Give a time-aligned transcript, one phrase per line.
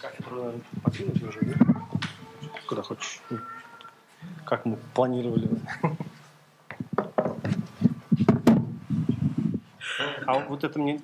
[0.00, 1.56] Кафедру, подвинуть уже, да?
[2.68, 3.20] Куда хочешь.
[4.44, 5.48] Как мы планировали.
[10.26, 11.00] А вот это мне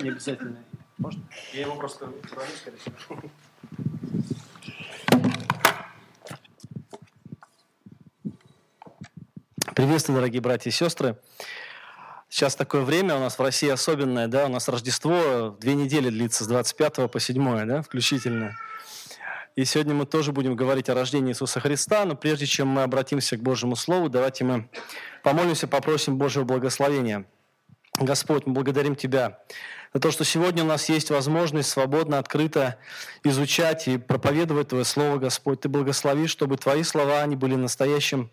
[0.00, 0.56] не обязательно.
[0.96, 1.22] Можно?
[1.52, 3.20] Я его просто уроню, скорее всего.
[9.78, 11.16] Приветствую, дорогие братья и сестры.
[12.28, 16.42] Сейчас такое время у нас в России особенное, да, у нас Рождество две недели длится,
[16.42, 18.56] с 25 по 7, да, включительно.
[19.54, 23.36] И сегодня мы тоже будем говорить о рождении Иисуса Христа, но прежде чем мы обратимся
[23.36, 24.68] к Божьему Слову, давайте мы
[25.22, 27.24] помолимся, попросим Божьего благословения.
[27.98, 29.40] Господь, мы благодарим Тебя
[29.92, 32.78] за то, что сегодня у нас есть возможность свободно, открыто
[33.24, 35.60] изучать и проповедовать Твое Слово, Господь.
[35.60, 38.30] Ты благослови, чтобы Твои слова, они были настоящим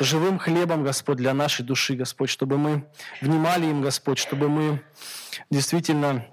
[0.00, 2.84] живым хлебом, Господь, для нашей души, Господь, чтобы мы
[3.22, 4.82] внимали им, Господь, чтобы мы
[5.50, 6.26] действительно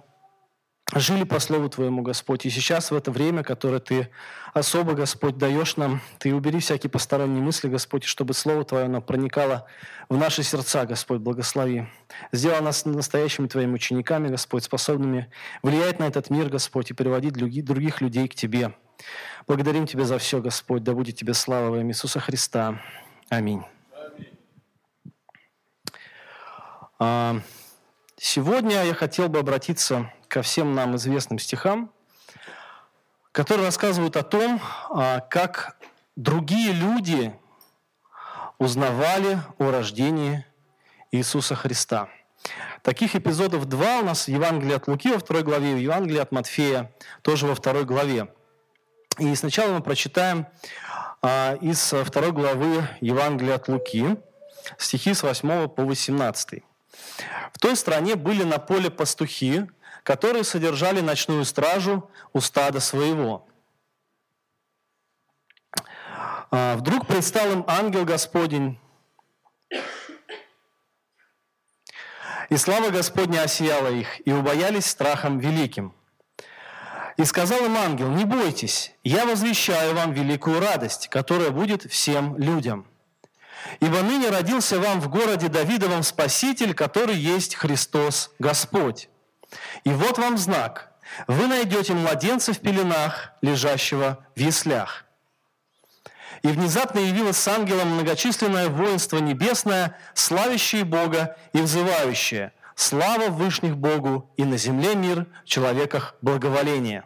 [1.00, 2.46] жили по Слову Твоему, Господь.
[2.46, 4.10] И сейчас, в это время, которое Ты
[4.54, 9.68] особо, Господь, даешь нам, Ты убери всякие посторонние мысли, Господь, чтобы Слово Твое оно проникало
[10.08, 11.88] в наши сердца, Господь, благослови.
[12.32, 15.30] Сделай нас настоящими Твоими учениками, Господь, способными
[15.62, 18.74] влиять на этот мир, Господь, и приводить других людей к Тебе.
[19.48, 22.82] Благодарим Тебя за все, Господь, да будет Тебе слава во имя Иисуса Христа.
[23.30, 23.64] Аминь.
[26.98, 27.42] А,
[28.16, 31.90] сегодня я хотел бы обратиться ко всем нам известным стихам,
[33.32, 35.78] которые рассказывают о том, а, как
[36.18, 37.34] другие люди
[38.58, 40.46] узнавали о рождении
[41.12, 42.10] Иисуса Христа.
[42.82, 46.34] Таких эпизодов два у нас в Евангелии от Луки во второй главе, в Евангелии от
[46.34, 48.28] Матфея тоже во второй главе.
[49.18, 50.48] И сначала мы прочитаем
[51.22, 54.18] а, из второй главы Евангелия от Луки,
[54.78, 56.62] стихи с 8 по 18.
[57.54, 59.70] В той стране были на поле пастухи,
[60.06, 63.48] которые содержали ночную стражу у стада своего.
[66.52, 68.80] А, вдруг предстал им ангел Господень,
[72.50, 75.94] и слава Господня осияла их, и убоялись страхом великим–
[77.18, 82.86] и сказал им ангел, не бойтесь, я возвещаю вам великую радость, которая будет всем людям.
[83.80, 89.08] Ибо ныне родился вам в городе Давидовом Спаситель, который есть Христос Господь.
[89.84, 90.92] И вот вам знак.
[91.28, 95.06] Вы найдете младенца в пеленах, лежащего в яслях.
[96.42, 104.30] И внезапно явилось с ангелом многочисленное воинство небесное, славящее Бога и взывающее– Слава вышних Богу
[104.36, 107.06] и на земле мир, в человеках благоволение.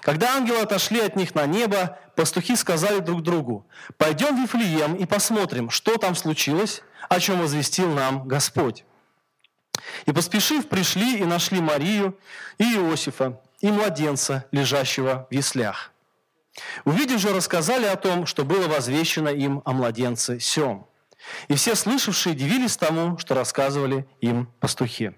[0.00, 3.66] Когда ангелы отошли от них на небо, пастухи сказали друг другу,
[3.98, 8.84] «Пойдем в Вифлеем и посмотрим, что там случилось, о чем возвестил нам Господь».
[10.06, 12.18] И поспешив, пришли и нашли Марию
[12.58, 15.92] и Иосифа, и младенца, лежащего в яслях.
[16.84, 20.86] Увидев же, рассказали о том, что было возвещено им о младенце Сем.
[21.48, 25.12] И все слышавшие дивились тому, что рассказывали им пастухи.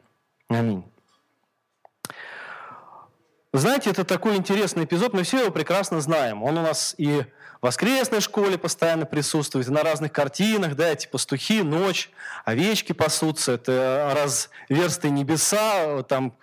[0.49, 0.85] Аминь.
[3.54, 6.42] Знаете, это такой интересный эпизод, мы все его прекрасно знаем.
[6.42, 7.25] Он у нас и
[7.60, 12.10] в воскресной школе постоянно присутствует, и на разных картинах, да, эти пастухи, ночь,
[12.44, 16.36] овечки пасутся, это разверстые небеса, там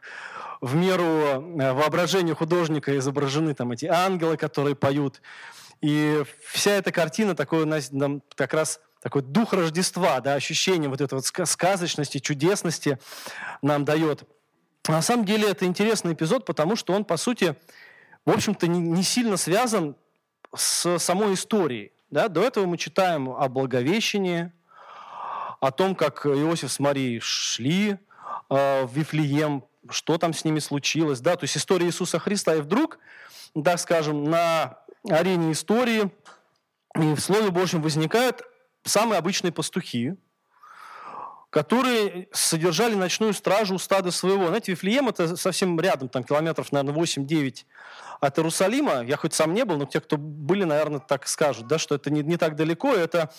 [0.61, 5.21] в меру э, воображения художника изображены там эти ангелы, которые поют.
[5.81, 11.13] И вся эта картина такой, нам как раз такой дух Рождества, да, ощущение вот этой
[11.13, 12.97] вот сказочности, чудесности
[13.61, 14.23] нам дает.
[14.87, 17.55] На самом деле это интересный эпизод, потому что он, по сути,
[18.25, 19.95] в общем-то, не, сильно связан
[20.55, 21.91] с самой историей.
[22.09, 22.27] Да?
[22.27, 24.51] До этого мы читаем о Благовещении,
[25.59, 27.97] о том, как Иосиф с Марией шли
[28.49, 31.19] э, в Вифлеем, что там с ними случилось.
[31.19, 31.35] Да?
[31.35, 32.55] То есть история Иисуса Христа.
[32.55, 32.99] И вдруг,
[33.63, 34.77] так скажем, на
[35.09, 36.11] арене истории
[36.95, 38.43] и в Слове Божьем возникают
[38.83, 40.15] самые обычные пастухи,
[41.55, 44.47] которые содержали ночную стражу у стада своего.
[44.47, 47.63] Знаете, Вифлеем это совсем рядом, там километров, наверное, 8-9
[48.19, 49.05] от Иерусалима.
[49.05, 52.09] Я хоть сам не был, но те, кто были, наверное, так скажут, да, что это
[52.09, 52.93] не, не так далеко.
[52.93, 53.31] Это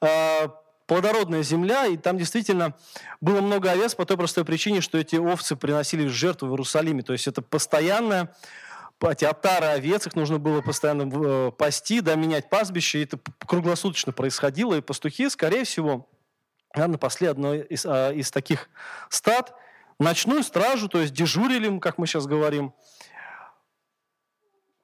[0.00, 0.48] э,
[0.86, 2.74] плодородная земля, и там действительно
[3.20, 7.04] было много овец по той простой причине, что эти овцы приносили жертву в Иерусалиме.
[7.04, 8.34] То есть это постоянная
[9.08, 14.12] эти отары овец, их нужно было постоянно э, пасти, да, менять пастбище, и это круглосуточно
[14.12, 16.09] происходило, и пастухи, скорее всего,
[16.74, 18.68] наверное, пасли одно из, а, из таких
[19.08, 19.54] стад,
[19.98, 22.74] ночную стражу, то есть дежурили, как мы сейчас говорим,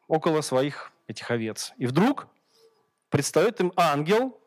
[0.08, 1.72] около своих этих овец.
[1.76, 2.28] И вдруг
[3.08, 4.38] предстает им ангел,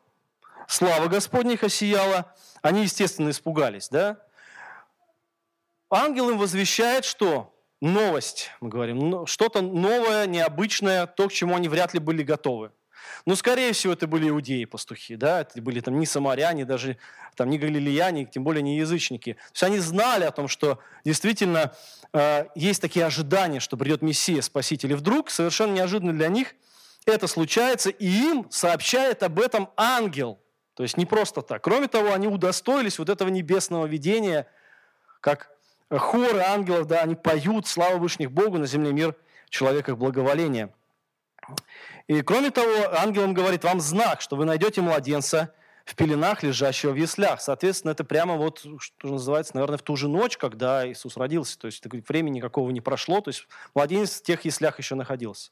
[0.68, 2.34] слава Господня их осияла.
[2.62, 4.18] Они, естественно, испугались, да?
[5.90, 11.94] Ангел им возвещает, что новость, мы говорим, что-то новое, необычное, то, к чему они вряд
[11.94, 12.70] ли были готовы.
[13.26, 16.96] Но, скорее всего, это были иудеи, пастухи, да, это были там не самаряне, даже
[17.36, 19.34] там не галилеяне, тем более не язычники.
[19.34, 21.74] То есть они знали о том, что действительно
[22.12, 24.92] э, есть такие ожидания, что придет Мессия, Спаситель.
[24.92, 26.54] И вдруг, совершенно неожиданно для них,
[27.06, 30.38] это случается, и им сообщает об этом ангел.
[30.74, 31.62] То есть не просто так.
[31.62, 34.46] Кроме того, они удостоились вот этого небесного видения,
[35.20, 35.50] как
[35.90, 39.16] хоры ангелов, да, они поют славу Вышних Богу, на земле мир,
[39.48, 40.72] человеках благоволения.
[42.06, 45.54] И кроме того, ангел им говорит, вам знак, что вы найдете младенца
[45.84, 47.40] в пеленах, лежащего в яслях.
[47.40, 51.58] Соответственно, это прямо вот, что называется, наверное, в ту же ночь, когда Иисус родился.
[51.58, 55.50] То есть времени никакого не прошло, то есть младенец в тех яслях еще находился.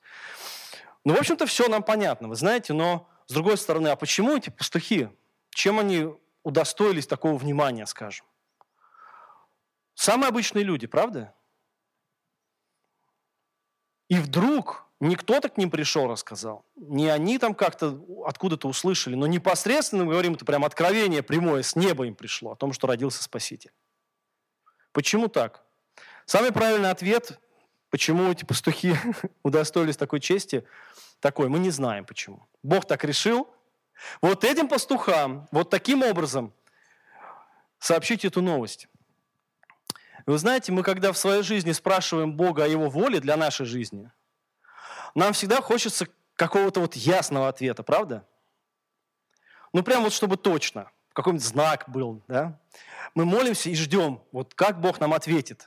[1.04, 4.50] Ну, в общем-то, все нам понятно, вы знаете, но с другой стороны, а почему эти
[4.50, 5.08] пастухи,
[5.50, 6.08] чем они
[6.42, 8.26] удостоились такого внимания, скажем?
[9.94, 11.34] Самые обычные люди, правда?
[14.08, 19.26] И вдруг не кто-то к ним пришел, рассказал, не они там как-то откуда-то услышали, но
[19.26, 23.22] непосредственно, мы говорим, это прям откровение прямое с неба им пришло о том, что родился
[23.22, 23.72] Спаситель.
[24.92, 25.62] Почему так?
[26.26, 27.38] Самый правильный ответ,
[27.90, 28.96] почему эти пастухи
[29.42, 30.64] удостоились такой чести,
[31.20, 32.48] такой, мы не знаем почему.
[32.62, 33.48] Бог так решил.
[34.20, 36.52] Вот этим пастухам, вот таким образом
[37.78, 38.88] сообщить эту новость.
[40.28, 44.12] Вы знаете, мы когда в своей жизни спрашиваем Бога о Его воле для нашей жизни,
[45.14, 48.26] нам всегда хочется какого-то вот ясного ответа, правда?
[49.72, 52.60] Ну, прям вот чтобы точно, какой-нибудь знак был, да?
[53.14, 55.66] Мы молимся и ждем, вот как Бог нам ответит.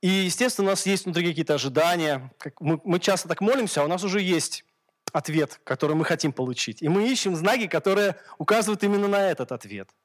[0.00, 2.32] И, естественно, у нас есть внутри какие-то ожидания.
[2.60, 4.64] Мы, мы часто так молимся, а у нас уже есть
[5.12, 6.82] ответ, который мы хотим получить.
[6.82, 9.90] И мы ищем знаки, которые указывают именно на этот ответ–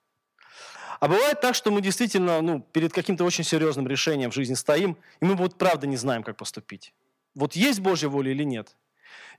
[0.99, 4.97] а бывает так, что мы действительно ну, перед каким-то очень серьезным решением в жизни стоим,
[5.21, 6.93] и мы вот правда не знаем, как поступить.
[7.35, 8.75] Вот есть Божья воля или нет?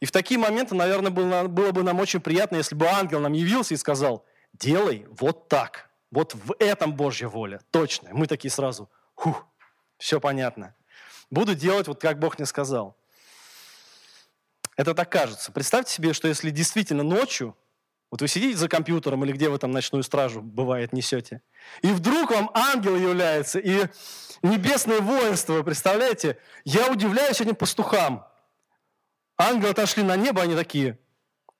[0.00, 3.34] И в такие моменты, наверное, было, было бы нам очень приятно, если бы ангел нам
[3.34, 4.24] явился и сказал,
[4.54, 5.90] делай вот так.
[6.10, 8.10] Вот в этом Божья воля, точно.
[8.12, 9.46] Мы такие сразу, хух,
[9.98, 10.74] все понятно.
[11.30, 12.96] Буду делать вот как Бог мне сказал.
[14.76, 15.52] Это так кажется.
[15.52, 17.54] Представьте себе, что если действительно ночью
[18.10, 21.42] вот вы сидите за компьютером или где вы там ночную стражу, бывает, несете.
[21.82, 23.86] И вдруг вам ангел является, и
[24.42, 26.38] небесное воинство, представляете?
[26.64, 28.26] Я удивляюсь этим пастухам.
[29.38, 30.98] Ангелы отошли на небо, они такие,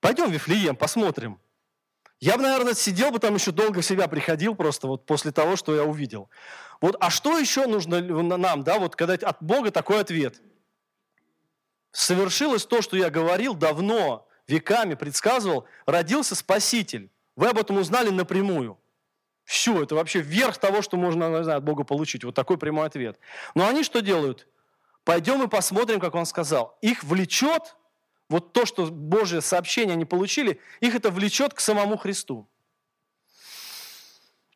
[0.01, 1.39] пойдем в Вифлеем, посмотрим.
[2.19, 5.75] Я бы, наверное, сидел бы там еще долго себя приходил просто вот после того, что
[5.75, 6.29] я увидел.
[6.79, 10.39] Вот, а что еще нужно нам, да, вот когда от Бога такой ответ?
[11.91, 17.09] Совершилось то, что я говорил давно, веками предсказывал, родился Спаситель.
[17.35, 18.77] Вы об этом узнали напрямую.
[19.43, 22.23] Все, это вообще верх того, что можно не знаю, от Бога получить.
[22.23, 23.19] Вот такой прямой ответ.
[23.55, 24.47] Но они что делают?
[25.03, 26.77] Пойдем и посмотрим, как он сказал.
[26.81, 27.75] Их влечет,
[28.29, 32.47] вот то, что Божье сообщение они получили, их это влечет к самому Христу.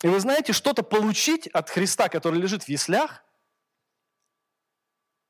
[0.03, 3.23] И вы знаете, что-то получить от Христа, который лежит в яслях,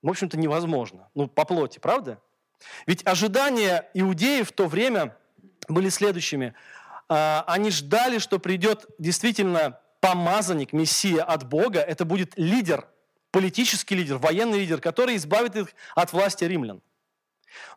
[0.01, 1.09] в общем-то, невозможно.
[1.15, 2.21] Ну, по плоти, правда?
[2.85, 5.15] Ведь ожидания иудеев в то время
[5.67, 6.53] были следующими.
[7.07, 11.79] А, они ждали, что придет действительно помазанник, мессия от Бога.
[11.79, 12.87] Это будет лидер,
[13.31, 16.81] политический лидер, военный лидер, который избавит их от власти римлян.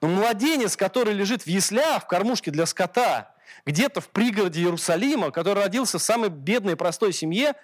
[0.00, 3.34] Но младенец, который лежит в яслях, в кормушке для скота,
[3.64, 7.54] где-то в пригороде Иерусалима, который родился в самой бедной и простой семье,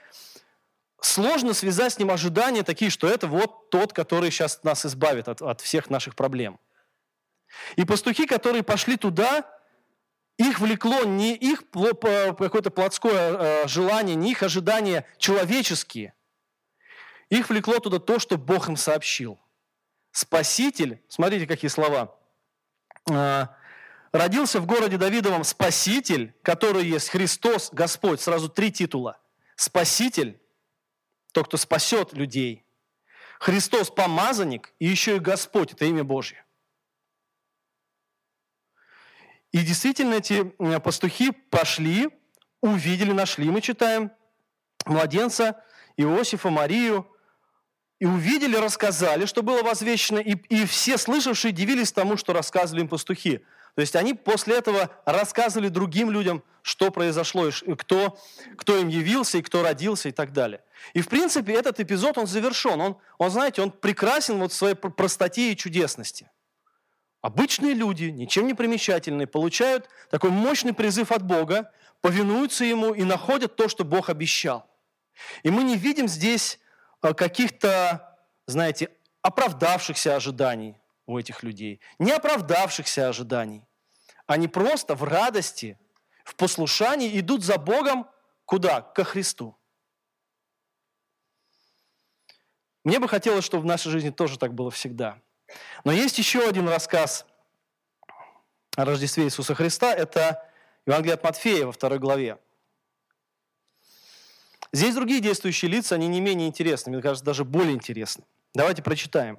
[1.01, 5.43] сложно связать с ним ожидания такие, что это вот тот, который сейчас нас избавит от,
[5.43, 6.59] от всех наших проблем.
[7.77, 9.45] И пастухи, которые пошли туда,
[10.37, 16.15] их влекло не их какое-то плотское э, желание, не их ожидания человеческие.
[17.31, 19.39] Их влекло туда то, что Бог им сообщил.
[20.11, 22.17] Спаситель, смотрите, какие слова.
[23.11, 23.47] «Э,
[24.13, 28.21] родился в городе Давидовом Спаситель, который есть Христос, Господь.
[28.21, 29.19] Сразу три титула.
[29.57, 30.41] Спаситель,
[31.33, 32.65] тот, кто спасет людей.
[33.41, 36.44] Христос помазанник и еще и Господь, это имя Божье.
[39.55, 40.43] И действительно эти
[40.81, 42.09] пастухи пошли,
[42.61, 44.11] увидели, нашли, мы читаем,
[44.85, 45.63] младенца
[45.97, 47.07] Иосифа, Марию,
[48.01, 52.89] и увидели, рассказали, что было возвещено, и, и все слышавшие дивились тому, что рассказывали им
[52.89, 53.45] пастухи.
[53.77, 58.19] То есть они после этого рассказывали другим людям, что произошло, и кто,
[58.57, 60.63] кто им явился, и кто родился, и так далее.
[60.95, 62.81] И, в принципе, этот эпизод, он завершен.
[62.81, 66.29] Он, он знаете, он прекрасен вот в своей простоте и чудесности.
[67.25, 73.57] Обычные люди, ничем не примечательные, получают такой мощный призыв от Бога, повинуются Ему и находят
[73.57, 74.69] то, что Бог обещал.
[75.43, 76.61] И мы не видим здесь
[77.01, 78.91] э, каких-то, знаете,
[79.23, 80.77] оправдавшихся ожиданий
[81.07, 83.63] у этих людей, не оправдавшихся ожиданий.
[84.27, 85.79] Они просто в радости,
[86.27, 88.07] в послушании идут за Богом
[88.45, 88.83] куда?
[88.83, 89.57] Ко Христу.
[92.85, 95.24] Мне бы хотелось, чтобы в нашей жизни тоже так было всегда.
[95.85, 97.27] Но есть еще один рассказ
[98.77, 99.95] о Рождестве Иисуса Христа.
[99.95, 100.49] Это
[100.87, 102.39] Евангелие от Матфея во второй главе.
[104.73, 108.25] Здесь другие действующие лица, они не менее интересны, мне кажется, даже более интересны.
[108.55, 109.39] Давайте прочитаем.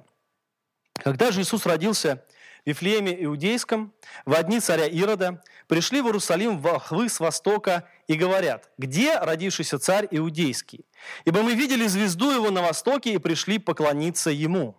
[0.94, 2.24] Когда же Иисус родился
[2.64, 3.92] в Вифлееме Иудейском,
[4.24, 10.08] в одни царя Ирода, пришли в Иерусалим волхвы с востока и говорят, где родившийся царь
[10.10, 10.86] Иудейский?
[11.26, 14.74] Ибо мы видели звезду его на востоке и пришли поклониться ему.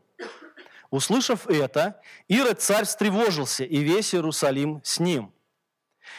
[0.90, 5.34] Услышав это, Ирод царь встревожился, и весь Иерусалим с ним.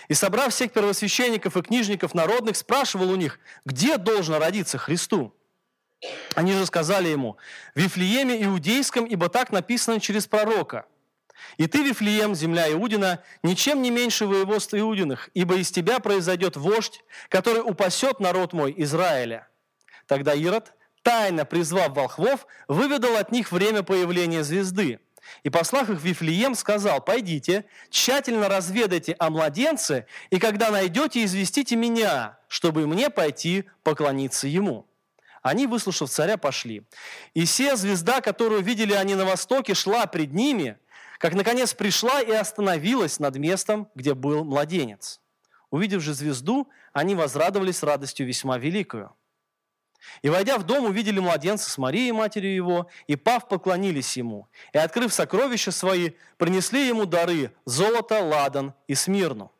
[0.08, 5.34] И собрав всех первосвященников и книжников народных, спрашивал у них, где должно родиться Христу?
[6.34, 7.36] Они же сказали ему,
[7.74, 10.86] в Вифлееме Иудейском, ибо так написано через пророка.
[11.56, 17.02] И ты, Вифлеем, земля Иудина, ничем не меньше воеводств Иудиных, ибо из тебя произойдет вождь,
[17.28, 19.48] который упасет народ мой Израиля.
[20.06, 20.72] Тогда Ирод,
[21.08, 25.00] тайно призвав волхвов, выведал от них время появления звезды.
[25.42, 31.76] И, послав их в Вифлеем, сказал, «Пойдите, тщательно разведайте о младенце, и когда найдете, известите
[31.76, 34.86] меня, чтобы мне пойти поклониться ему».
[35.40, 36.82] Они, выслушав царя, пошли.
[37.32, 40.76] И се звезда, которую видели они на востоке, шла пред ними,
[41.16, 45.22] как, наконец, пришла и остановилась над местом, где был младенец.
[45.70, 49.10] Увидев же звезду, они возрадовались радостью весьма великую.
[50.22, 54.48] И, войдя в дом, увидели младенца с Марией, матерью его, и, пав, поклонились ему.
[54.72, 59.52] И, открыв сокровища свои, принесли ему дары– золото, ладан и смирну.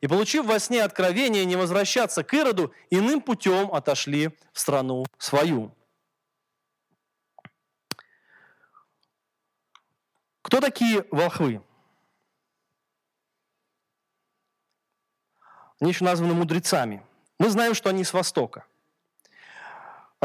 [0.00, 5.74] И, получив во сне откровение не возвращаться к Ироду, иным путем отошли в страну свою.
[10.42, 11.62] Кто такие волхвы?
[15.80, 17.02] Они еще названы мудрецами.
[17.38, 18.64] Мы знаем, что они с Востока.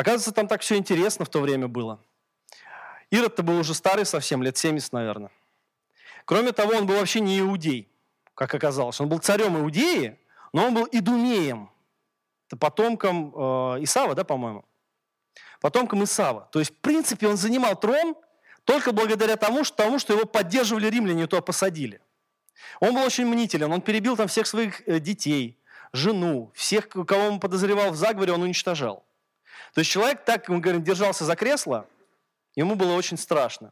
[0.01, 2.00] Оказывается, там так все интересно в то время было.
[3.12, 5.31] Ирод-то был уже старый совсем, лет 70, наверное.
[6.25, 7.91] Кроме того, он был вообще не иудей
[8.41, 9.00] как оказалось.
[9.00, 10.17] Он был царем Иудеи,
[10.51, 11.70] но он был идумеем,
[12.60, 14.65] потомком э, Исава, да, по-моему?
[15.60, 16.50] Потомком Исава.
[16.51, 18.15] То есть, в принципе, он занимал трон
[18.65, 22.01] только благодаря тому, что, тому, что его поддерживали римляне, то посадили.
[22.79, 25.60] Он был очень мнителен, он перебил там всех своих э, детей,
[25.93, 29.05] жену, всех, кого он подозревал в заговоре, он уничтожал.
[29.74, 31.88] То есть человек так, мы говорим, держался за кресло,
[32.56, 33.72] ему было очень страшно.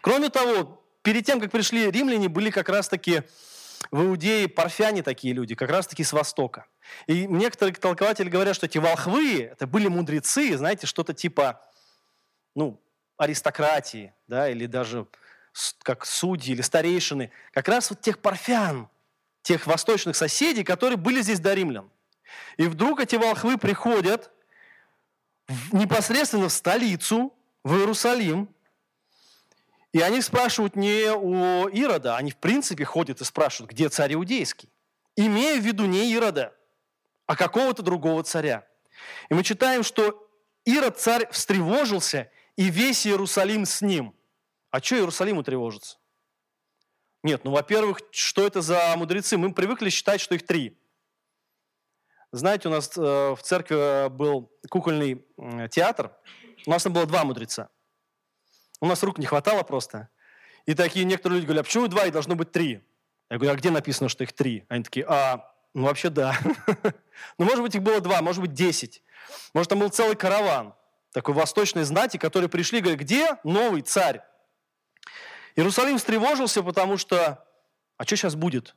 [0.00, 3.22] Кроме того, перед тем, как пришли римляне, были как раз-таки
[3.90, 6.66] в Иудее парфяне такие люди, как раз-таки с Востока.
[7.06, 11.60] И некоторые толкователи говорят, что эти волхвы, это были мудрецы, знаете, что-то типа,
[12.54, 12.80] ну,
[13.16, 15.06] аристократии, да, или даже
[15.82, 18.88] как судьи или старейшины, как раз вот тех парфян,
[19.42, 21.90] тех восточных соседей, которые были здесь до римлян.
[22.56, 24.30] И вдруг эти волхвы приходят
[25.72, 27.32] непосредственно в столицу,
[27.64, 28.48] в Иерусалим,
[29.92, 34.68] и они спрашивают не у Ирода, они в принципе ходят и спрашивают, где царь Иудейский,
[35.16, 36.54] имея в виду не Ирода,
[37.26, 38.66] а какого-то другого царя.
[39.28, 40.28] И мы читаем, что
[40.64, 44.14] Ирод царь встревожился, и весь Иерусалим с ним.
[44.70, 45.98] А что Иерусалиму тревожится?
[47.22, 49.36] Нет, ну, во-первых, что это за мудрецы?
[49.36, 50.78] Мы привыкли считать, что их три.
[52.36, 55.24] Знаете, у нас э, в церкви был кукольный
[55.70, 56.12] театр,
[56.66, 57.70] у нас там было два мудреца.
[58.80, 60.10] У нас рук не хватало просто.
[60.66, 62.84] И такие некоторые люди говорят, а почему два и должно быть три?
[63.30, 64.64] Я говорю, а где написано, что их три?
[64.68, 66.36] Они такие, а, ну вообще да.
[67.38, 69.02] ну, может быть, их было два, может быть, десять.
[69.54, 70.74] Может, там был целый караван
[71.12, 74.22] такой восточной знати, которые пришли, говорят, где новый царь?
[75.54, 77.42] Иерусалим встревожился, потому что,
[77.96, 78.76] а что сейчас будет?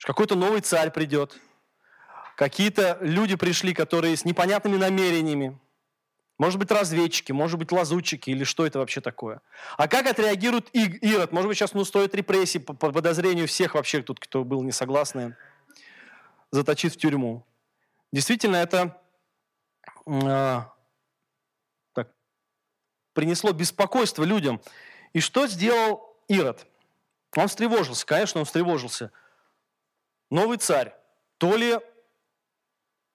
[0.00, 1.38] Какой-то новый царь придет.
[2.36, 5.58] Какие-то люди пришли, которые с непонятными намерениями.
[6.36, 9.40] Может быть, разведчики, может быть, лазутчики, или что это вообще такое?
[9.76, 11.30] А как отреагирует Ирод?
[11.30, 14.72] Может быть, сейчас ну, стоит репрессии по, по подозрению всех вообще, тут, кто был не
[14.72, 15.36] согласны,
[16.50, 17.46] заточить в тюрьму.
[18.12, 19.00] Действительно, это
[20.06, 20.60] э,
[21.92, 22.12] так,
[23.12, 24.60] принесло беспокойство людям.
[25.12, 26.66] И что сделал Ирод?
[27.36, 29.12] Он встревожился, конечно, он встревожился.
[30.30, 30.94] Новый царь,
[31.38, 31.78] то ли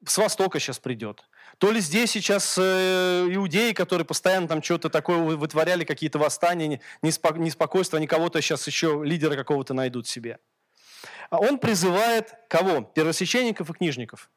[0.05, 1.25] с востока сейчас придет,
[1.57, 7.97] То ли здесь сейчас э, иудеи, которые постоянно там что-то такое вытворяли, какие-то восстания, неспокойство,
[7.97, 10.39] они кого-то сейчас еще лидера какого-то найдут себе.
[11.29, 12.81] А он призывает кого?
[12.81, 14.29] Первосвященников и книжников.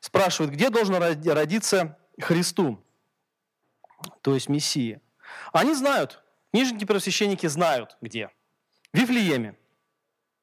[0.00, 2.84] Спрашивает, где должен родиться Христу,
[4.20, 5.00] то есть Мессия.
[5.52, 8.30] Они знают, книжники и первосвященники знают, где.
[8.92, 9.56] В Вифлееме.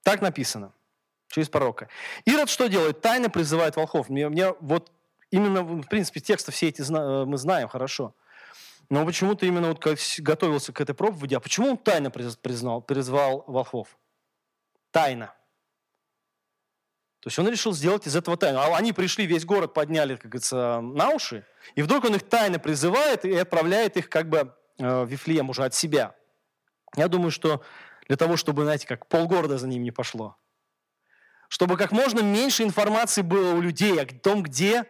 [0.02, 0.74] Так написано
[1.34, 1.90] через пророка.
[2.26, 3.02] Ирод что делает?
[3.02, 4.10] Тайно призывает волхов.
[4.10, 4.92] Мне, мне вот
[5.32, 8.16] именно, в принципе, тексты все эти э, мы знаем хорошо.
[8.90, 13.44] Но почему-то именно вот как готовился к этой проповеди, а почему он тайно признал, призвал
[13.48, 13.98] волхов?
[14.92, 15.34] Тайно.
[17.22, 18.60] То есть он решил сделать из этого тайну.
[18.60, 22.60] А они пришли, весь город подняли, как говорится, на уши, и вдруг он их тайно
[22.60, 26.16] призывает и отправляет их как бы э, в Вифлеем уже от себя.
[26.96, 27.64] Я думаю, что
[28.08, 30.38] для того, чтобы, знаете, как полгорода за ним не пошло.
[31.54, 34.86] Чтобы как можно меньше информации было у людей о том, где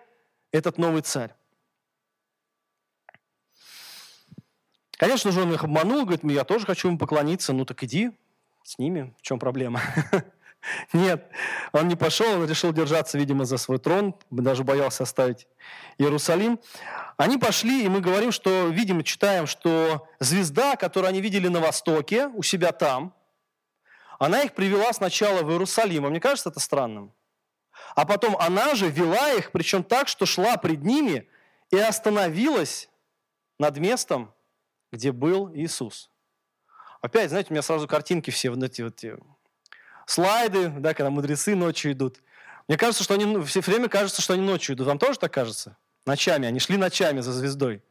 [0.53, 1.35] этот новый царь.
[4.91, 7.51] Конечно же, он их обманул, говорит, я тоже хочу ему поклониться.
[7.51, 8.11] Ну так иди
[8.63, 9.81] с ними, в чем проблема?
[10.93, 11.27] Нет,
[11.73, 15.47] он не пошел, он решил держаться, видимо, за свой трон, даже боялся оставить
[15.97, 16.61] Иерусалим.
[17.17, 22.27] Они пошли, и мы говорим, что, видимо, читаем, что звезда, которую они видели на востоке,
[22.27, 23.13] у себя там,
[24.23, 26.05] она их привела сначала в Иерусалим.
[26.05, 27.13] А мне кажется это странным.
[27.95, 31.27] А потом она же вела их, причем так, что шла пред ними
[31.71, 32.89] и остановилась
[33.59, 34.33] над местом,
[34.91, 36.09] где был Иисус.
[37.01, 39.03] Опять, знаете, у меня сразу картинки все вот эти вот
[40.05, 42.19] слайды, да, когда мудрецы ночью идут.
[42.67, 44.87] Мне кажется, что они все время кажется, что они ночью идут.
[44.87, 45.75] Вам тоже так кажется?
[46.05, 46.47] Ночами.
[46.47, 47.83] Они шли ночами за звездой.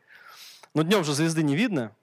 [0.73, 1.95] Но днем же звезды не видно.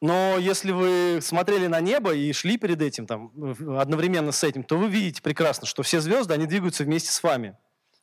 [0.00, 3.32] Но если вы смотрели на небо и шли перед этим, там,
[3.78, 7.56] одновременно с этим, то вы видите прекрасно, что все звезды, они двигаются вместе с вами.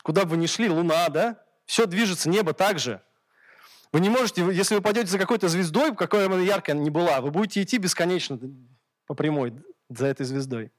[0.03, 1.41] Куда бы вы ни шли, Луна, да?
[1.65, 3.01] Все движется, небо также.
[3.93, 7.31] Вы не можете, если вы пойдете за какой-то звездой, какой она яркая ни была, вы
[7.31, 8.37] будете идти бесконечно
[9.07, 9.53] по прямой
[9.89, 10.71] за этой звездой.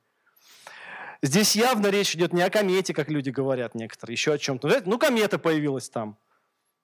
[1.23, 4.83] Здесь явно речь идет не о комете, как люди говорят некоторые, еще о чем-то.
[4.85, 6.19] Ну, комета появилась там.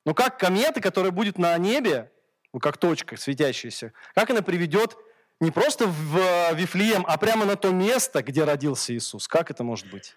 [0.07, 2.11] Но как комета, которая будет на небе,
[2.53, 4.97] ну, как точка светящаяся, как она приведет
[5.41, 9.27] не просто в э, Вифлеем, а прямо на то место, где родился Иисус?
[9.27, 10.15] Как это может быть?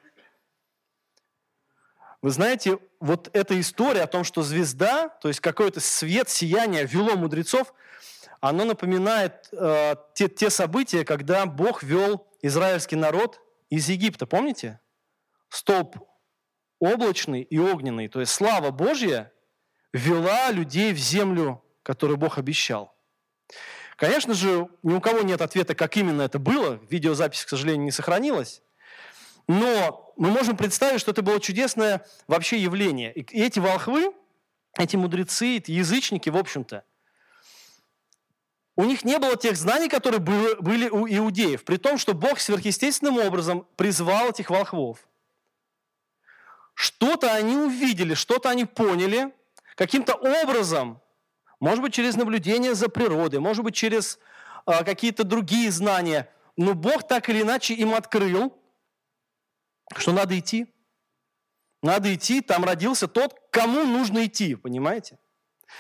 [2.22, 7.16] Вы знаете, вот эта история о том, что звезда, то есть какой-то свет, сияние вело
[7.16, 7.74] мудрецов,
[8.40, 14.28] оно напоминает э, те, те события, когда Бог вел израильский народ из Египта.
[14.28, 14.80] Помните?
[15.50, 15.98] Столб
[16.80, 19.32] облачный и огненный, то есть слава Божья
[19.94, 22.94] вела людей в землю, которую Бог обещал.
[23.96, 26.82] Конечно же, ни у кого нет ответа, как именно это было.
[26.90, 28.62] Видеозапись, к сожалению, не сохранилась.
[29.48, 33.14] Но мы можем представить, что это было чудесное вообще явление.
[33.14, 34.12] И эти волхвы,
[34.78, 36.84] эти мудрецы, эти язычники, в общем-то,
[38.76, 43.20] у них не было тех знаний, которые были у иудеев, при том, что Бог сверхъестественным
[43.20, 45.08] образом призвал этих волхвов.
[46.74, 49.34] Что-то они увидели, что-то они поняли,
[49.76, 51.00] каким-то образом,
[51.66, 54.20] может быть, через наблюдение за природой, может быть, через
[54.68, 58.56] э, какие-то другие знания, но Бог так или иначе им открыл,
[59.98, 60.68] что надо идти.
[61.82, 65.18] Надо идти, там родился тот, кому нужно идти, понимаете?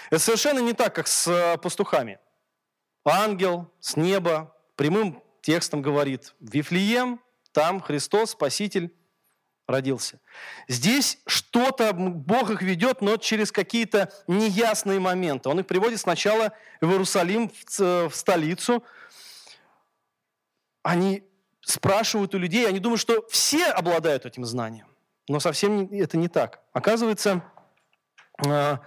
[0.10, 2.18] Это совершенно не так, как с э, пастухами–
[3.06, 7.22] ангел с неба прямым текстом говорит, Вифлеем,
[7.52, 8.92] там Христос, Спаситель,
[9.68, 10.20] родился.
[10.68, 15.50] Здесь что-то Бог их ведет, но через какие-то неясные моменты.
[15.50, 18.84] Он их приводит сначала в Иерусалим, в столицу.
[20.84, 21.24] Они
[21.62, 24.88] спрашивают у людей, они думают, что все обладают этим знанием.
[25.28, 26.62] Но совсем это не так.
[26.72, 27.42] Оказывается,
[28.46, 28.80] а,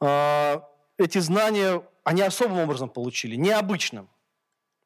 [0.00, 0.68] а,
[0.98, 4.08] эти знания они особым образом получили, необычным.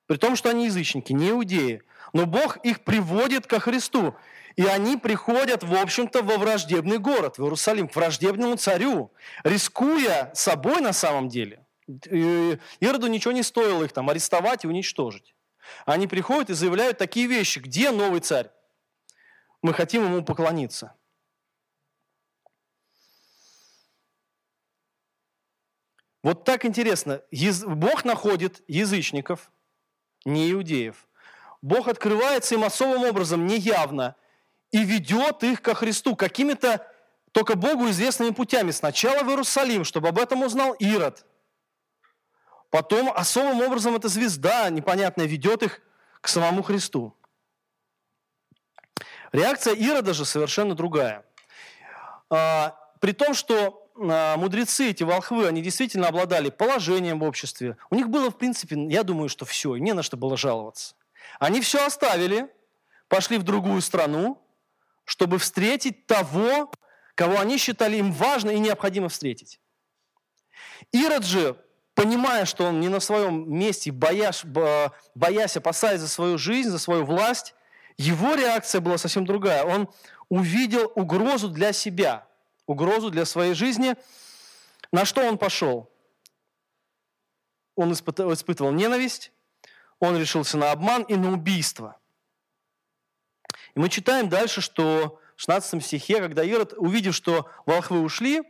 [0.07, 1.83] При том, что они язычники, не иудеи.
[2.13, 4.15] Но Бог их приводит ко Христу.
[4.57, 9.13] И они приходят, в общем-то, во враждебный город, в Иерусалим, к враждебному царю,
[9.43, 11.67] рискуя собой на самом деле.
[11.87, 15.35] Ироду ничего не стоило их там арестовать и уничтожить.
[15.87, 17.59] Они приходят и заявляют такие вещи.
[17.59, 18.51] Где новый царь?
[19.61, 20.95] Мы хотим ему поклониться.
[26.23, 27.23] Вот так интересно.
[27.67, 29.51] Бог находит язычников,
[30.25, 31.07] не иудеев.
[31.63, 34.17] Бог открывается им особым образом, неявно,
[34.71, 36.87] и ведет их ко Христу какими-то
[37.33, 38.71] только Богу известными путями.
[38.71, 41.25] Сначала в Иерусалим, чтобы об этом узнал Ирод.
[42.71, 45.81] Потом особым образом эта звезда непонятная ведет их
[46.21, 47.17] к самому Христу.
[49.33, 51.25] Реакция Ирода же совершенно другая.
[52.31, 57.77] А, при том, что мудрецы, эти волхвы, они действительно обладали положением в обществе.
[57.91, 60.95] У них было, в принципе, я думаю, что все, не на что было жаловаться.
[61.39, 62.49] Они все оставили,
[63.09, 64.41] пошли в другую страну,
[65.05, 66.71] чтобы встретить того,
[67.15, 69.61] кого они считали им важно и необходимо встретить.
[70.93, 71.57] Ирод же,
[71.95, 74.45] понимая, что он не на своем месте, боясь,
[75.15, 77.55] боясь опасаясь за свою жизнь, за свою власть,
[77.97, 79.65] его реакция была совсем другая.
[79.65, 79.89] Он
[80.29, 82.27] увидел угрозу для себя,
[82.67, 83.95] угрозу для своей жизни.
[84.93, 85.91] На что он пошел?
[87.77, 89.33] Он испытывал ненависть,
[89.99, 91.99] он решился на обман и на убийство.
[93.75, 98.43] И мы читаем дальше, что в 16 стихе, когда Ирод, увидев, что волхвы ушли,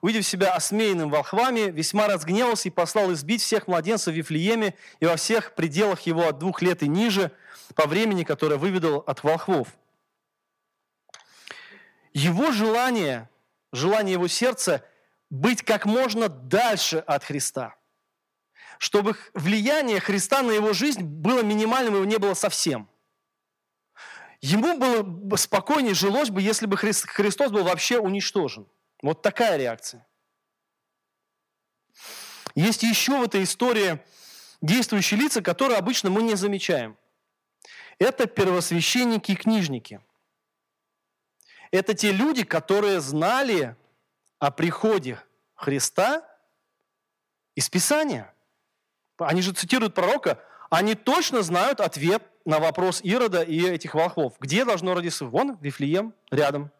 [0.00, 5.16] увидев себя осмеянным волхвами, весьма разгневался и послал избить всех младенцев в Вифлееме и во
[5.16, 7.30] всех пределах его от двух лет и ниже,
[7.74, 9.68] по времени, которое выведал от волхвов.
[12.12, 13.30] Его желание,
[13.72, 14.84] желание его сердца
[15.30, 17.74] быть как можно дальше от Христа.
[18.78, 22.88] Чтобы влияние Христа на его жизнь было минимальным, его не было совсем.
[24.40, 28.66] Ему было спокойнее жилось бы, если бы Христос был вообще уничтожен.
[29.00, 30.06] Вот такая реакция.
[32.54, 34.00] Есть еще в этой истории
[34.60, 36.96] действующие лица, которые обычно мы не замечаем.
[37.98, 40.00] Это первосвященники и книжники.
[41.72, 43.74] Это те люди, которые знали
[44.38, 45.18] о приходе
[45.54, 46.22] Христа
[47.54, 48.32] из Писания.
[49.16, 50.38] Они же цитируют пророка,
[50.70, 54.34] они точно знают ответ на вопрос Ирода и этих волхвов.
[54.38, 55.24] Где должно родиться?
[55.24, 56.70] Вон, Вифлеем, рядом.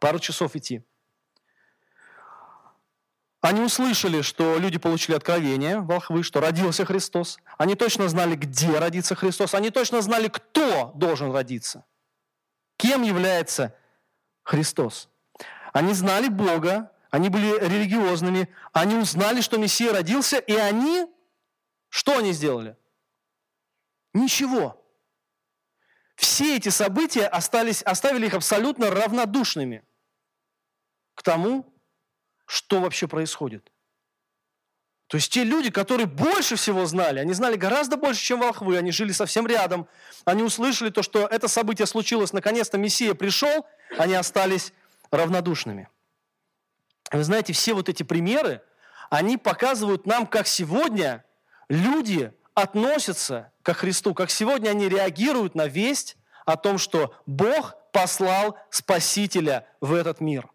[0.00, 0.82] Пару часов идти.
[3.42, 7.38] Они услышали, что люди получили откровение, волхвы, что родился Христос.
[7.58, 9.52] Они точно знали, где родится Христос.
[9.54, 11.84] Они точно знали, кто должен родиться.
[12.76, 13.76] Кем является
[14.42, 15.08] Христос.
[15.72, 21.06] Они знали Бога, они были религиозными, они узнали, что Мессия родился, и они,
[21.88, 22.76] что они сделали?
[24.12, 24.80] Ничего.
[26.14, 29.84] Все эти события остались, оставили их абсолютно равнодушными
[31.14, 31.72] к тому,
[32.46, 33.72] что вообще происходит.
[35.08, 38.90] То есть те люди, которые больше всего знали, они знали гораздо больше, чем волхвы, они
[38.90, 39.86] жили совсем рядом,
[40.24, 43.66] они услышали то, что это событие случилось, наконец-то Мессия пришел,
[43.98, 44.72] они остались
[45.10, 45.88] равнодушными.
[47.12, 48.62] Вы знаете, все вот эти примеры,
[49.10, 51.24] они показывают нам, как сегодня
[51.68, 58.56] люди относятся ко Христу, как сегодня они реагируют на весть о том, что Бог послал
[58.70, 60.48] Спасителя в этот мир.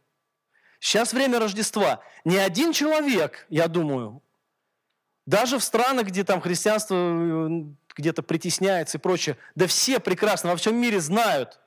[0.80, 2.02] Сейчас время Рождества.
[2.26, 4.22] Ни один человек, я думаю,
[5.30, 7.50] даже в странах, где там христианство э,
[7.96, 11.60] где-то притесняется и прочее, да все прекрасно во всем мире знают,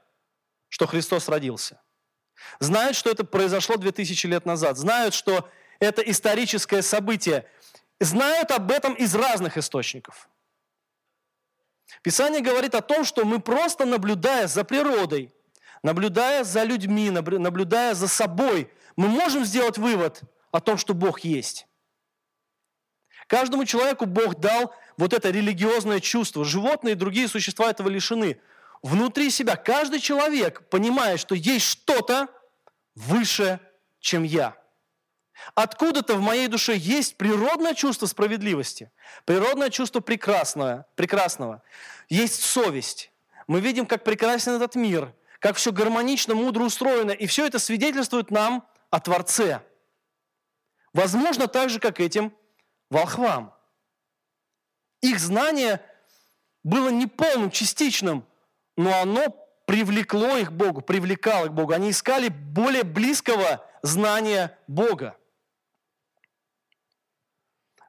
[0.68, 1.80] что Христос родился.
[2.58, 4.76] Знают, что это произошло 2000 лет назад.
[4.76, 5.48] Знают, что
[5.78, 7.46] это историческое событие–
[8.04, 10.28] знают об этом из разных источников.
[12.02, 15.32] Писание говорит о том, что мы просто наблюдая за природой,
[15.82, 21.66] наблюдая за людьми, наблюдая за собой, мы можем сделать вывод о том, что Бог есть.
[23.32, 26.44] Каждому человеку Бог дал вот это религиозное чувство.
[26.44, 28.38] Животные и другие существа этого лишены.
[28.82, 32.28] Внутри себя каждый человек понимает, что есть что-то
[32.94, 33.58] выше,
[34.00, 34.54] чем я–
[35.54, 38.92] Откуда-то в моей душе есть природное чувство справедливости,
[39.24, 41.62] природное чувство прекрасного, прекрасного.
[42.08, 43.10] Есть совесть.
[43.48, 48.30] Мы видим, как прекрасен этот мир, как все гармонично, мудро устроено, и все это свидетельствует
[48.30, 49.62] нам о Творце.
[50.92, 52.32] Возможно, так же, как этим
[52.92, 53.54] волхвам.
[55.00, 55.80] Их знание
[56.62, 58.24] было неполным, частичным,
[58.76, 59.30] но оно
[59.66, 61.72] привлекло их к Богу, привлекало к Богу.
[61.72, 65.16] Они искали более близкого знания Бога.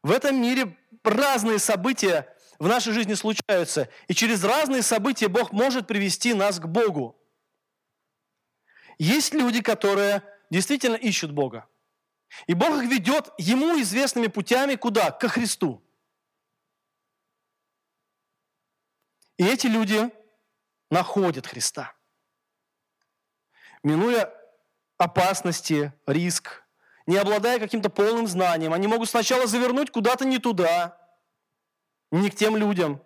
[0.02, 5.88] В этом мире разные события в нашей жизни случаются, и через разные события Бог может
[5.88, 7.20] привести нас к Богу.
[8.98, 11.68] Есть люди, которые действительно ищут Бога.
[12.48, 15.12] И Бог их ведет Ему известными путями куда?
[15.12, 15.82] Ко Христу.
[19.38, 20.12] И эти люди
[20.90, 21.94] находят Христа.
[23.84, 24.34] Минуя
[24.98, 26.64] опасности, риск,
[27.06, 28.74] не обладая каким-то полным знанием.
[28.74, 30.98] Они могут сначала завернуть куда-то не туда,
[32.12, 33.04] не к тем людям.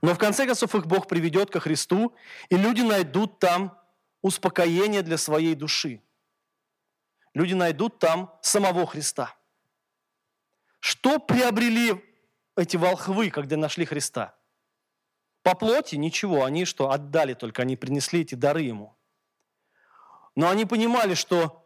[0.00, 2.14] Но в конце концов их Бог приведет ко Христу,
[2.48, 3.78] и люди найдут там
[4.22, 6.02] успокоение для своей души.
[7.34, 9.34] Люди найдут там самого Христа.
[10.80, 12.04] Что приобрели
[12.56, 14.34] эти волхвы, когда нашли Христа?
[15.42, 18.96] По плоти ничего, они что, отдали только, они принесли эти дары ему.
[20.34, 21.62] Но они понимали, что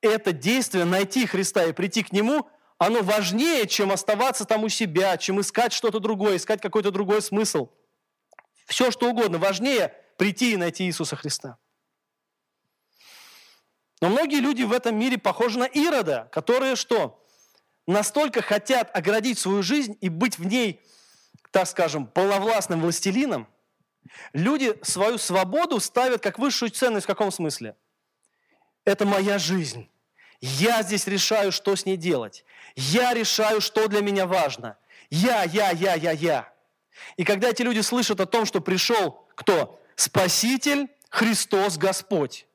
[0.00, 5.16] это действие найти Христа и прийти к Нему, оно важнее, чем оставаться там у себя,
[5.16, 7.70] чем искать что-то другое, искать какой-то другой смысл.
[8.66, 9.38] Все, что угодно.
[9.38, 11.58] Важнее прийти и найти Иисуса Христа.
[14.00, 17.22] Но многие люди в этом мире похожи на Ирода, которые что?
[17.86, 20.82] Настолько хотят оградить свою жизнь и быть в ней,
[21.50, 23.48] так скажем, полновластным властелином.
[24.32, 27.76] Люди свою свободу ставят как высшую ценность в каком смысле?
[28.84, 29.88] Это моя жизнь.
[30.40, 32.44] Я здесь решаю, что с ней делать.
[32.74, 34.76] Я решаю, что для меня важно.
[35.10, 36.52] Я, я, я, я, я.
[37.16, 39.80] И когда эти люди слышат о том, что пришел кто?
[39.94, 42.46] Спаситель, Христос, Господь.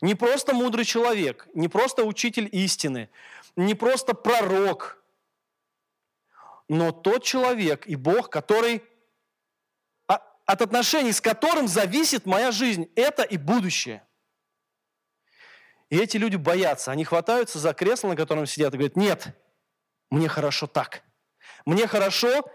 [0.00, 3.08] Не просто мудрый человек, не просто учитель истины,
[3.56, 5.02] не просто пророк,
[6.68, 8.82] но тот человек и Бог, который
[10.06, 14.02] а, от отношений с которым зависит моя жизнь, это и будущее.
[15.90, 19.36] И эти люди боятся, они хватаются за кресло, на котором сидят, и говорят, нет,
[20.10, 21.02] мне хорошо так.
[21.66, 22.50] Мне хорошо,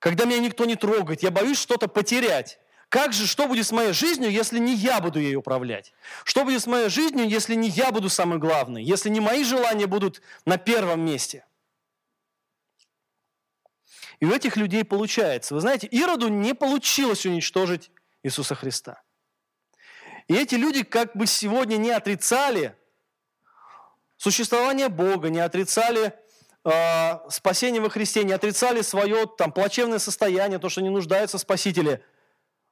[0.00, 2.58] когда меня никто не трогает, я боюсь что-то потерять.
[2.88, 5.92] Как же, что будет с моей жизнью, если не я буду ей управлять?
[6.24, 8.82] Что будет с моей жизнью, если не я буду самый главный?
[8.82, 11.44] Если не мои желания будут на первом месте?
[14.20, 15.54] И у этих людей получается.
[15.54, 17.90] Вы знаете, Ироду не получилось уничтожить
[18.22, 19.02] Иисуса Христа.
[20.28, 22.76] И эти люди как бы сегодня не отрицали
[24.16, 26.14] существование Бога, не отрицали
[26.64, 31.40] э, спасение во Христе, не отрицали свое там, плачевное состояние, то, что не нуждаются в
[31.40, 32.02] Спасителе–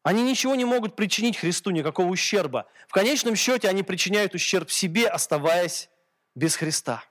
[0.03, 2.67] они ничего не могут причинить Христу, никакого ущерба.
[2.89, 5.89] В конечном счете они причиняют ущерб себе, оставаясь
[6.35, 7.05] без Христа.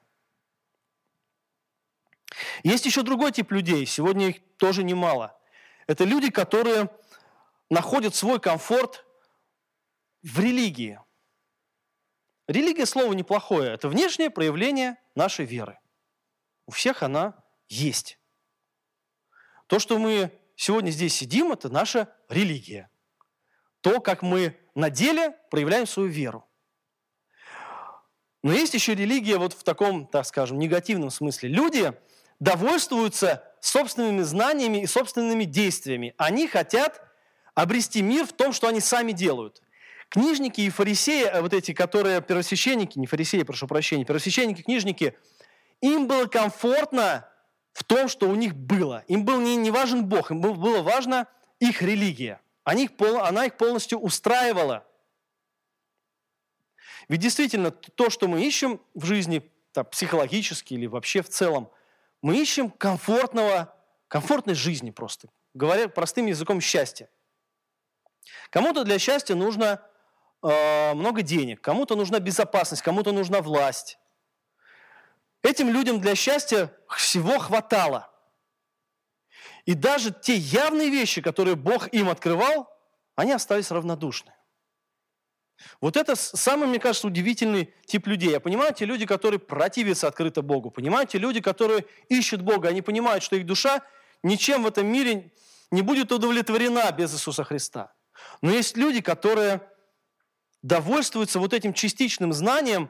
[2.63, 5.37] Есть еще другой тип людей, сегодня их тоже немало.
[5.87, 6.89] Это люди, которые
[7.69, 9.05] находят свой комфорт
[10.21, 10.99] в религии.
[12.47, 15.79] Религия слово неплохое, это внешнее проявление нашей веры.
[16.67, 18.19] У всех она есть.
[19.67, 22.89] То, что мы сегодня здесь сидим, это наша религия.
[23.81, 26.47] То, как мы на деле проявляем свою веру.
[28.43, 31.49] Но есть еще религия вот в таком, так скажем, негативном смысле.
[31.49, 31.93] Люди
[32.39, 36.15] довольствуются собственными знаниями и собственными действиями.
[36.17, 37.01] Они хотят
[37.53, 39.61] обрести мир в том, что они сами делают.
[40.09, 45.15] Книжники и фарисеи, э, вот эти, которые первосвященники, не фарисеи, прошу прощения, первосвященники, книжники,
[45.79, 47.29] им было комфортно
[47.73, 49.03] в том, что у них было.
[49.07, 51.27] Им был не, не важен Бог, им было важно
[51.61, 52.41] их религия.
[52.63, 54.85] Они их, она их полностью устраивала.
[57.07, 61.71] Ведь действительно, то, что мы ищем в жизни, там, психологически или вообще в целом,
[62.21, 63.73] мы ищем комфортного,
[64.07, 65.29] комфортной жизни просто.
[65.53, 67.09] Говоря простым языком, счастья.
[68.49, 69.81] Кому-то для счастья нужно
[70.43, 73.97] э, много денег, кому-то нужна безопасность, кому-то нужна власть,
[75.41, 78.10] Этим людям для счастья всего хватало.
[79.65, 82.67] И даже те явные вещи, которые Бог им открывал,
[83.15, 84.33] они остались равнодушны.
[85.79, 88.31] Вот это самый, мне кажется, удивительный тип людей.
[88.31, 90.71] Я понимаю, те люди, которые противятся открыто Богу.
[90.71, 93.81] Понимаете, люди, которые ищут Бога, они понимают, что их душа
[94.23, 95.31] ничем в этом мире
[95.69, 97.93] не будет удовлетворена без Иисуса Христа.
[98.41, 99.61] Но есть люди, которые
[100.63, 102.89] довольствуются вот этим частичным знанием,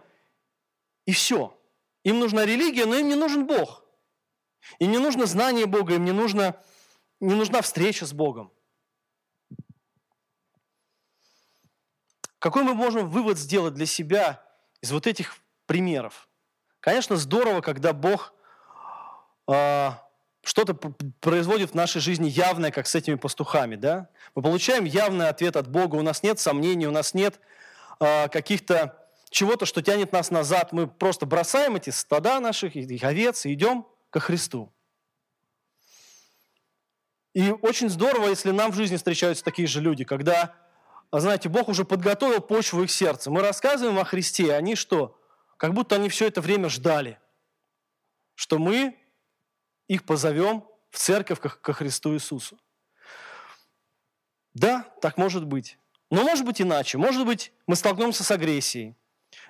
[1.06, 1.58] и все–
[2.04, 3.84] им нужна религия, но им не нужен Бог.
[4.80, 6.56] Им не нужно знание Бога, им не, нужно,
[7.20, 8.52] не нужна встреча с Богом.
[12.40, 14.44] Какой мы можем вывод сделать для себя
[14.82, 16.28] из вот этих примеров?
[16.80, 18.34] Конечно, здорово, когда Бог
[19.48, 19.92] э,
[20.44, 20.74] что-то
[21.20, 23.76] производит в нашей жизни явное, как с этими пастухами.
[23.76, 24.10] Да?
[24.34, 27.40] Мы получаем явный ответ от Бога, у нас нет сомнений, у нас нет
[28.00, 28.98] э, каких-то
[29.30, 30.72] чего-то, что тянет нас назад.
[30.72, 34.72] Мы просто бросаем эти стада наших, их овец и идем ко Христу.
[37.34, 40.54] И очень здорово, если нам в жизни встречаются такие же люди, когда,
[41.12, 43.32] знаете, Бог уже подготовил почву их сердца.
[43.32, 45.18] Мы рассказываем о Христе, а они что?
[45.58, 47.20] Как будто они все это время ждали,
[48.36, 49.00] что мы
[49.88, 52.60] их позовем в церковь ко Христу Иисусу.
[54.54, 55.78] Да, так может быть.
[56.10, 56.98] Но может быть иначе.
[56.98, 58.98] Может быть, мы столкнемся с агрессией.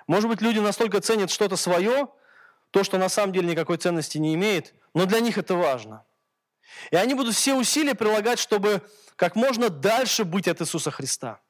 [0.06, 2.08] Может быть, люди настолько ценят что-то свое,
[2.72, 6.04] то, что на самом деле никакой ценности не имеет, но для них это важно.
[6.90, 8.82] И они будут все усилия прилагать, чтобы
[9.14, 11.40] как можно дальше быть от Иисуса Христа.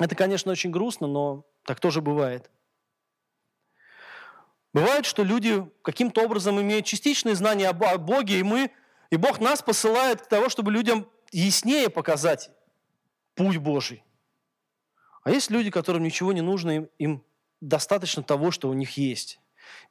[0.00, 2.50] Это, конечно, очень грустно, но так тоже бывает.
[4.72, 8.70] Бывает, что люди каким-то образом имеют частичные знания о Боге, и мы,
[9.10, 12.50] и Бог нас посылает к тому, чтобы людям яснее показать
[13.34, 14.02] путь Божий.
[15.24, 17.24] А есть люди, которым ничего не нужно, им, им
[17.60, 19.40] достаточно того, что у них есть.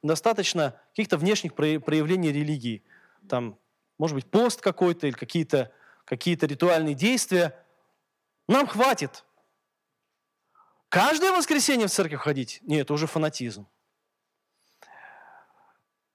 [0.02, 2.84] Достаточно каких-то внешних проявлений религии.
[3.28, 3.58] Там,
[3.98, 5.72] может быть, пост какой-то или какие-то
[6.04, 7.54] какие ритуальные действия.
[8.48, 9.24] Нам хватит.
[10.88, 12.60] Каждое воскресенье в церковь ходить?
[12.62, 13.68] Нет, это уже фанатизм.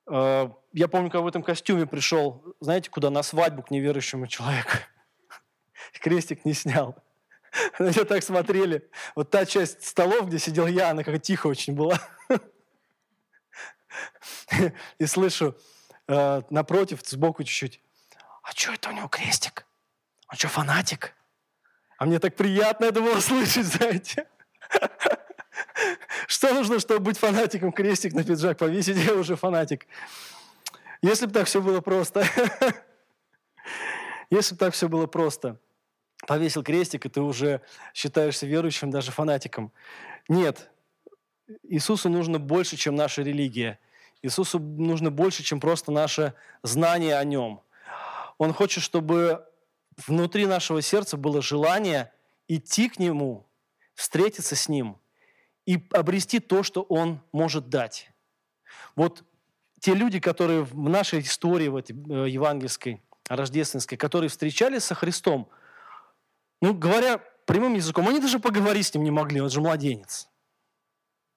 [0.07, 3.11] Э, я помню, когда в этом костюме пришел, знаете, куда?
[3.11, 4.71] На свадьбу к неверующему человеку.
[6.01, 6.95] Крестик не снял.
[7.79, 8.89] На меня так смотрели.
[9.15, 11.99] Вот та часть столов, где сидел я, она как тихо очень была.
[14.99, 15.55] И слышу
[16.07, 17.81] э, напротив, сбоку чуть-чуть,
[18.43, 19.65] а что это у него крестик?
[20.29, 21.13] Он что, фанатик?
[21.97, 24.27] А мне так приятно это было слышать, знаете.
[26.27, 27.71] Что нужно, чтобы быть фанатиком?
[27.71, 29.85] Крестик на пиджак повесить, я уже фанатик.
[31.01, 32.25] Если бы так все было просто.
[34.29, 35.59] Если бы так все было просто.
[36.25, 37.61] Повесил крестик, и ты уже
[37.93, 39.71] считаешься верующим, даже фанатиком.
[40.27, 40.69] Нет.
[41.63, 43.79] Иисусу нужно больше, чем наша религия.
[44.21, 47.61] Иисусу нужно больше, чем просто наше знание о Нем.
[48.37, 49.45] Он хочет, чтобы
[50.07, 52.11] внутри нашего сердца было желание
[52.47, 53.47] идти к Нему,
[53.93, 54.97] встретиться с Ним
[55.65, 58.09] и обрести то, что Он может дать.
[58.95, 59.23] Вот
[59.79, 65.49] те люди, которые в нашей истории, в этой э, евангельской, рождественской, которые встречались со Христом,
[66.61, 70.29] ну, говоря прямым языком, они даже поговорить с ним не могли, он же младенец.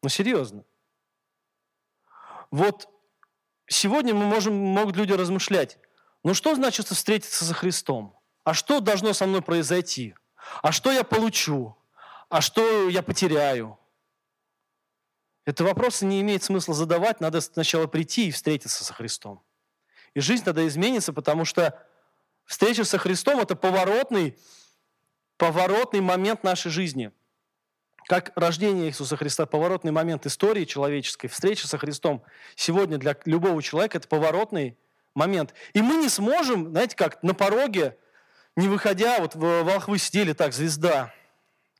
[0.06, 0.64] Ну, серьезно.
[2.52, 2.88] Вот
[3.66, 5.80] сегодня мы можем, могут люди размышлять,
[6.22, 8.16] ну что значит встретиться со Христом?
[8.44, 10.14] А что должно со мной произойти?
[10.62, 11.76] А что я получу?
[12.28, 13.80] А что я потеряю?
[15.44, 19.42] Это вопросы не имеет смысла задавать, надо сначала прийти и встретиться со Христом.
[20.14, 21.84] И жизнь тогда изменится, потому что
[22.44, 24.38] встреча со Христом– это поворотный,
[25.36, 27.10] поворотный момент нашей жизни.
[28.06, 32.22] Как рождение Иисуса Христа– поворотный момент истории человеческой, встреча со Христом
[32.54, 34.78] сегодня для любого человека– это поворотный
[35.14, 35.54] момент.
[35.72, 37.98] И мы не сможем, знаете как, на пороге,
[38.54, 41.12] не выходя, вот Волхвы сидели так, звезда,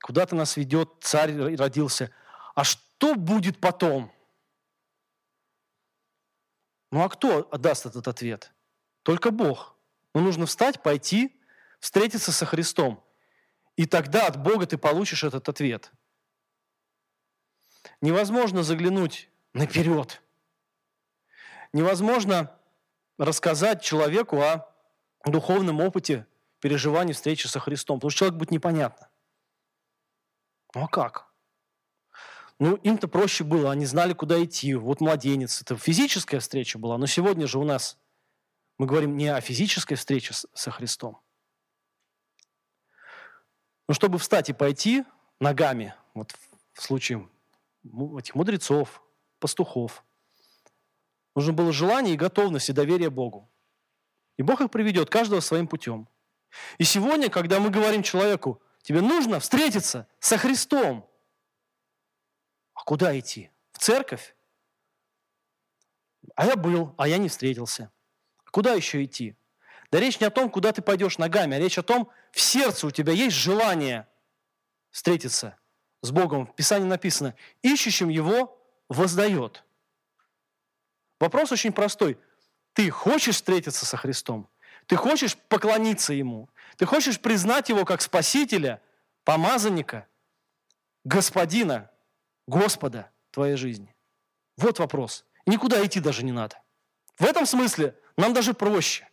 [0.01, 2.11] куда-то нас ведет, царь родился.
[2.57, 4.13] А что будет потом?
[6.91, 8.53] Ну а кто даст этот ответ?
[9.05, 9.77] Только Бог.
[10.13, 11.41] Но нужно встать, пойти,
[11.79, 13.05] встретиться со Христом.
[13.77, 15.93] И тогда от Бога ты получишь этот ответ.
[18.01, 20.23] Невозможно заглянуть наперед.
[21.73, 22.57] Невозможно
[23.19, 24.71] рассказать человеку о
[25.25, 26.27] духовном опыте
[26.61, 29.09] переживания встречи со Христом, потому что человек будет непонятно.
[30.75, 31.27] Ну а как?
[32.59, 34.75] Ну, им-то проще было, они знали, куда идти.
[34.75, 37.99] Вот младенец, это физическая встреча была, но сегодня же у нас
[38.79, 41.21] мы говорим не о физической встрече со Христом.
[43.89, 45.05] Но чтобы встать и пойти
[45.39, 46.35] ногами, вот
[46.73, 47.29] в случае
[48.19, 49.03] этих мудрецов,
[49.39, 50.05] пастухов,
[51.35, 53.51] нужно было желание и готовность и доверие Богу.
[54.37, 56.09] И Бог их приведет, каждого своим путем.
[56.79, 61.09] И сегодня, когда мы говорим человеку, тебе нужно встретиться со Христом–
[62.77, 63.51] а куда идти?
[63.73, 64.37] В церковь?
[66.35, 67.91] А я был, а я не встретился.
[68.45, 69.35] А куда еще идти?
[69.91, 72.87] Да речь не о том, куда ты пойдешь ногами, а речь о том, в сердце
[72.87, 74.07] у тебя есть желание
[74.91, 75.59] встретиться
[76.03, 76.47] с Богом.
[76.47, 79.65] В Писании написано, ищущим Его воздает.
[81.19, 82.19] Вопрос очень простой.
[82.73, 84.49] Ты хочешь встретиться со Христом?
[84.87, 86.49] Ты хочешь поклониться Ему?
[86.77, 88.83] Ты хочешь признать Его как Спасителя,
[89.25, 90.07] помазанника,
[91.05, 91.91] Господина,
[92.47, 93.95] Господа твоей жизни?
[94.57, 95.25] Вот вопрос.
[95.47, 96.61] Никуда идти даже не надо.
[97.19, 99.09] В этом смысле нам даже проще.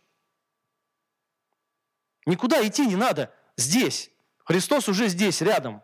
[2.26, 3.32] Никуда идти не надо.
[3.56, 4.10] Здесь.
[4.44, 5.82] Христос уже здесь, рядом.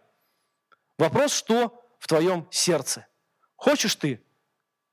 [1.01, 3.07] Вопрос, что в твоем сердце?
[3.57, 4.23] Хочешь ты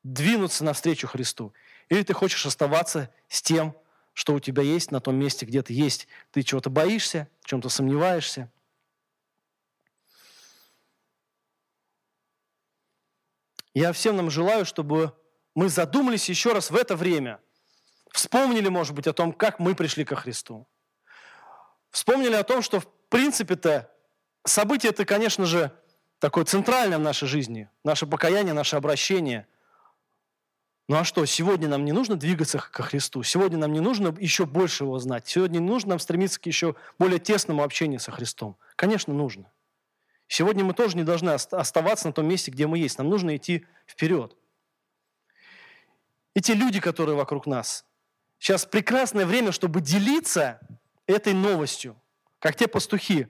[0.03, 1.53] двинуться навстречу Христу?
[1.89, 3.75] Или ты хочешь оставаться с тем,
[4.13, 6.07] что у тебя есть на том месте, где ты есть?
[6.31, 8.49] Ты чего-то боишься, в чем-то сомневаешься?
[13.73, 15.13] Я всем нам желаю, чтобы
[15.55, 17.41] мы задумались еще раз в это время.
[18.13, 20.69] Вспомнили, может быть, о том, как мы пришли ко Христу.
[21.89, 23.93] Вспомнили о том, что в принципе-то
[24.45, 25.77] событие это, конечно же,
[26.19, 27.69] такое центральное в нашей жизни.
[27.83, 29.47] Наше покаяние, наше обращение.
[30.87, 33.21] Ну а что, сегодня нам не нужно двигаться ко Христу?
[33.23, 35.27] Сегодня нам не нужно еще больше Его знать?
[35.27, 38.57] Сегодня не нужно нам стремиться к еще более тесному общению со Христом?
[38.75, 39.51] Конечно, нужно.
[40.29, 42.97] Сегодня мы тоже не должны оставаться на том месте, где мы есть.
[42.97, 44.35] Нам нужно идти вперед.
[46.33, 47.85] И те люди, которые вокруг нас.
[48.39, 50.59] Сейчас прекрасное время, чтобы делиться
[51.05, 51.99] этой новостью.
[52.39, 53.27] Как те пастухи,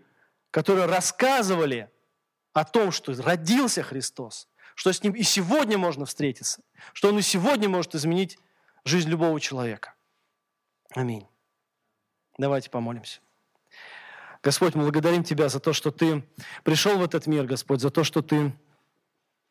[0.51, 1.89] которые рассказывали
[2.59, 7.21] о том, что родился Христос, что с ним и сегодня можно встретиться, что он и
[7.21, 8.39] сегодня может изменить
[8.83, 9.93] жизнь любого человека.
[10.95, 11.27] Аминь.
[12.39, 13.19] Давайте помолимся.
[14.41, 16.23] Господь, мы благодарим Тебя за то, что Ты
[16.63, 18.51] пришел в этот мир, Господь, за то, что Ты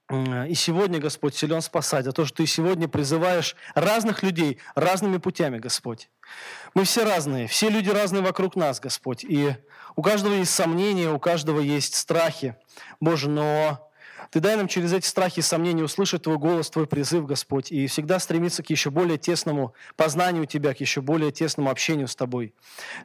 [0.09, 5.59] и сегодня, Господь, силен спасать, за то, что Ты сегодня призываешь разных людей разными путями,
[5.59, 6.09] Господь.
[6.75, 9.25] Мы все разные, все люди разные вокруг нас, Господь.
[9.25, 9.57] И
[9.97, 12.55] у каждого есть сомнения, у каждого есть страхи,
[13.01, 13.91] Боже, но
[14.31, 17.89] ты дай нам через эти страхи и сомнения услышать Твой голос, Твой призыв, Господь, и
[17.89, 22.55] всегда стремиться к еще более тесному познанию Тебя, к еще более тесному общению с Тобой.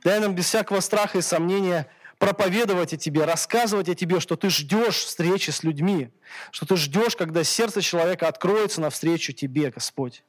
[0.04, 1.88] Дай нам без всякого страха и сомнения–
[2.22, 6.12] проповедовать о тебе, рассказывать о тебе, что ты ждешь встречи с людьми,
[6.52, 10.24] что ты ждешь, когда сердце человека откроется навстречу тебе, Господь.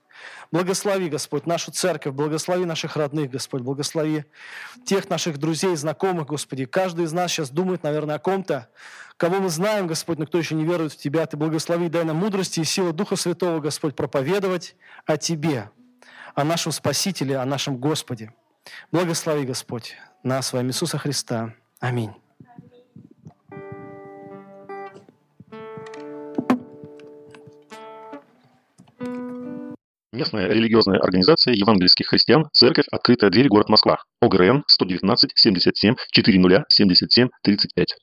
[0.50, 4.24] Благослови, Господь, нашу церковь, благослови наших родных, Господь, благослови
[4.86, 6.64] тех наших друзей, знакомых, Господи.
[6.64, 8.70] Каждый из нас сейчас думает, наверное, о ком-то,
[9.18, 11.26] кого мы знаем, Господь, но кто еще не верует в Тебя.
[11.26, 15.70] Ты благослови, дай нам мудрости и силы Духа Святого, Господь, проповедовать о Тебе,
[16.34, 18.32] о нашем Спасителе, о нашем Господе.
[18.90, 21.54] Благослови, Господь, нас, во имя Иисуса Христа.
[21.82, 22.12] Аминь.
[30.12, 32.86] Местная религиозная организация евангельских христиан «Церковь.
[32.92, 33.48] Открытая дверь.
[33.48, 33.98] Город Москва».
[34.20, 37.96] ОГРН 119 77 40 77 35.